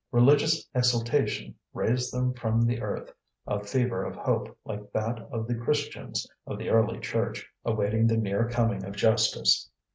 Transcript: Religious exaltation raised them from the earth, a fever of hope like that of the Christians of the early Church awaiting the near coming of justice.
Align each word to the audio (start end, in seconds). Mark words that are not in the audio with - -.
Religious 0.11 0.67
exaltation 0.73 1.53
raised 1.75 2.11
them 2.11 2.33
from 2.33 2.63
the 2.65 2.81
earth, 2.81 3.13
a 3.45 3.63
fever 3.63 4.03
of 4.03 4.15
hope 4.15 4.57
like 4.65 4.91
that 4.91 5.19
of 5.31 5.47
the 5.47 5.53
Christians 5.53 6.27
of 6.47 6.57
the 6.57 6.69
early 6.69 6.97
Church 6.99 7.47
awaiting 7.65 8.07
the 8.07 8.17
near 8.17 8.49
coming 8.49 8.83
of 8.83 8.95
justice. 8.95 9.69